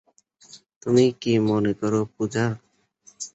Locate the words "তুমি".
0.81-1.03